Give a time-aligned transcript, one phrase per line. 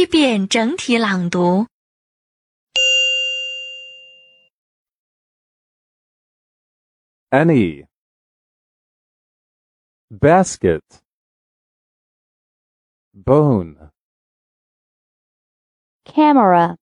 [0.00, 1.66] 一遍整体朗读。
[7.32, 7.84] any
[10.10, 10.82] basket
[13.12, 13.90] bone
[16.04, 16.76] camera,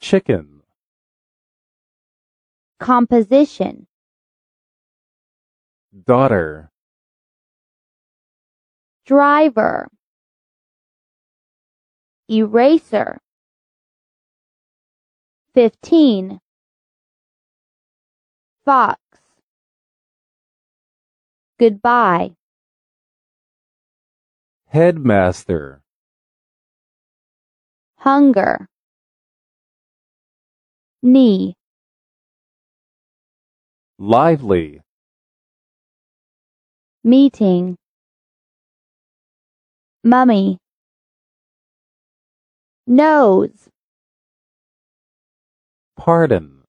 [0.00, 0.62] chicken
[2.78, 3.86] composition,
[6.06, 6.70] daughter
[9.04, 9.88] driver,
[12.29, 13.17] eraser,
[15.53, 16.39] fifteen,
[18.65, 18.99] fox,
[21.59, 22.31] goodbye,
[24.67, 25.81] headmaster.
[27.97, 28.67] Hunger,
[31.01, 31.55] knee,
[33.97, 34.81] lively.
[37.05, 37.75] Meeting,
[40.03, 40.57] mummy,
[42.87, 43.69] nose,
[45.97, 46.63] pardon.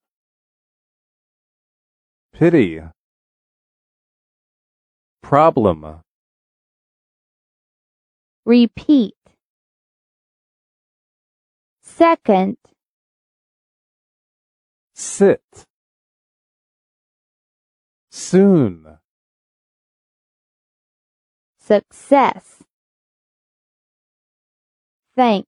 [2.32, 2.82] Pity.
[5.22, 6.00] Problem.
[8.44, 9.14] Repeat,
[11.82, 12.56] second,
[14.94, 15.42] sit.
[18.10, 18.98] Soon.
[21.58, 22.62] Success,
[25.16, 25.46] thank,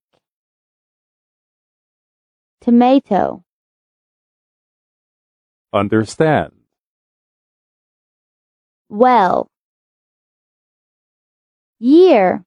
[2.66, 3.44] Tomato.
[5.72, 6.50] Understand.
[8.88, 9.46] Well.
[11.78, 12.42] Year.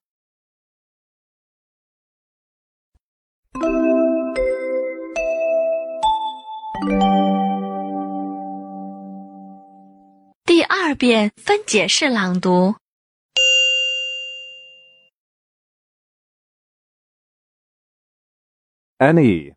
[19.01, 19.53] Any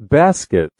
[0.00, 0.72] basket.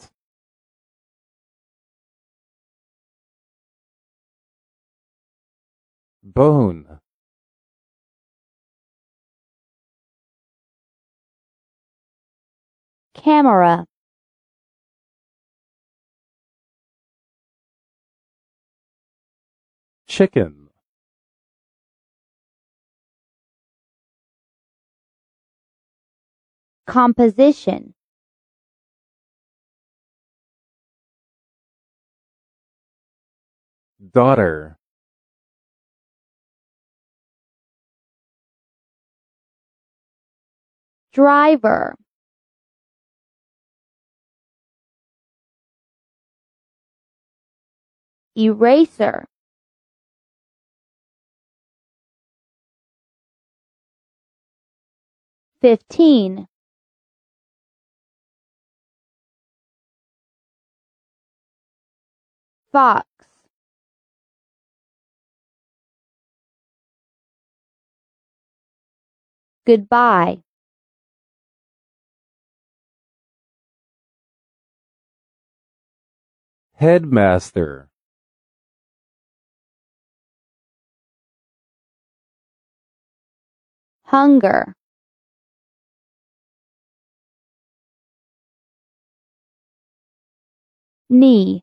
[6.23, 6.99] Bone.
[13.15, 13.85] Camera,
[20.07, 20.69] chicken.
[26.87, 27.95] Composition,
[34.13, 34.77] daughter.
[41.13, 41.97] Driver,
[48.37, 49.27] eraser,
[55.61, 56.47] fifteen,
[62.73, 63.30] fox,
[69.71, 70.43] goodbye,
[76.75, 77.89] headmaster.
[84.05, 84.75] Hunger,
[91.09, 91.63] knee,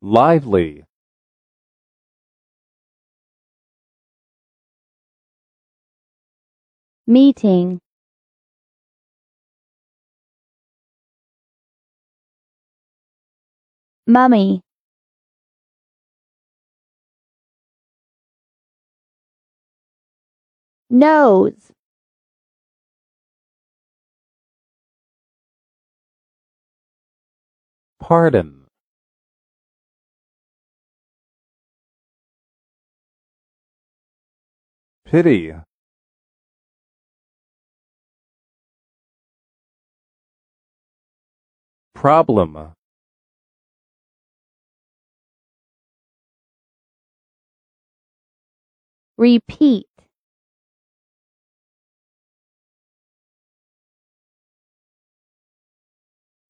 [0.00, 0.85] lively
[7.06, 7.80] meeting,
[14.06, 14.62] mummy,
[20.90, 21.72] nose,
[28.00, 28.64] pardon.
[35.04, 35.54] Pity
[42.06, 42.72] problem.
[49.18, 49.88] Repeat,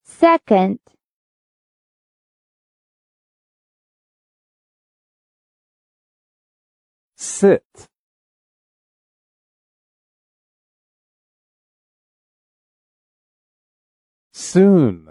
[0.05, 0.79] second,
[7.17, 7.65] sit.
[14.35, 15.06] Soon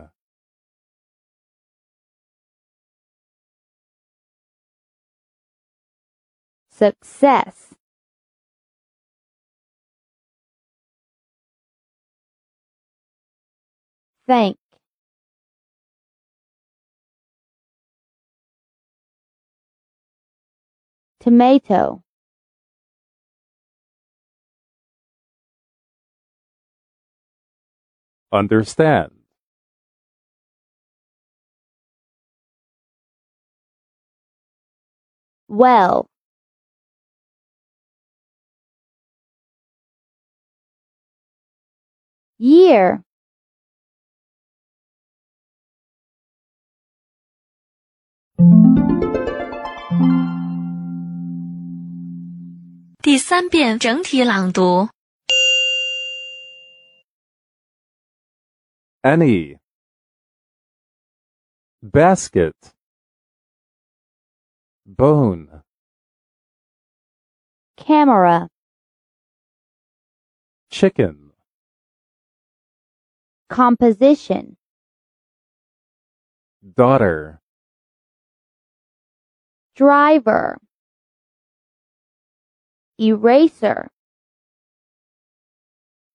[6.76, 7.74] success,
[14.28, 14.58] thank,
[21.20, 22.04] tomato,
[28.32, 29.12] Understand.
[35.48, 36.08] well,
[42.38, 43.02] year.
[59.04, 59.58] Any
[61.84, 62.56] basket.
[64.86, 65.62] Bone.
[67.78, 68.48] Camera.
[70.72, 71.25] Chicken
[73.50, 74.58] composition,
[76.76, 77.40] Daughter.
[79.76, 80.58] driver,
[83.00, 83.90] eraser,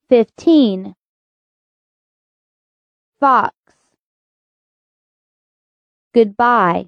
[0.08, 0.94] fifteen,
[3.20, 3.54] fox,
[6.14, 6.86] goodbye,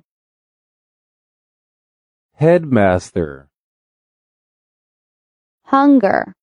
[2.35, 3.49] Headmaster.
[5.65, 6.35] hunger,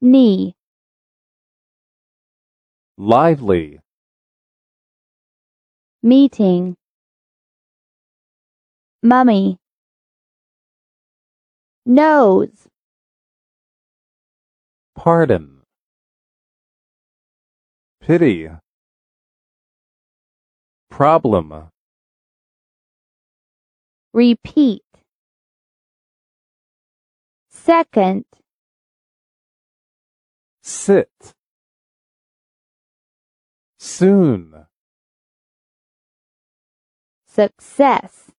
[0.00, 0.54] knee,
[2.96, 3.80] Lively.
[6.02, 6.76] meeting,
[9.02, 9.58] mummy,
[11.86, 12.68] nose,
[14.94, 15.62] Pardon.
[18.00, 18.50] Pity.
[20.90, 21.68] Problem.
[24.12, 24.82] repeat,
[27.50, 28.24] second,
[30.62, 31.34] Sit
[33.83, 34.65] Soon.
[37.25, 38.31] success,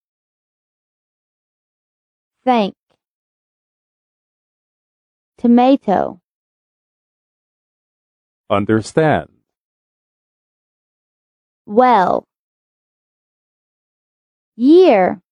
[2.45, 2.75] thank,
[5.39, 6.21] tomato,
[8.51, 9.29] Understand.
[11.65, 12.25] well,
[14.57, 15.23] year,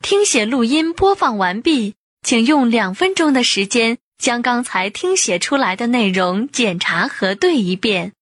[0.00, 8.14] 听写录音播放完毕， 请用两分钟的时间将刚才听写出来的内容检查核对一遍。